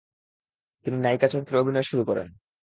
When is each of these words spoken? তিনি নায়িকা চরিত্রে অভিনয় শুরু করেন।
তিনি 0.85 0.97
নায়িকা 0.97 1.27
চরিত্রে 1.27 1.55
অভিনয় 1.61 1.87
শুরু 1.89 2.03
করেন। 2.05 2.27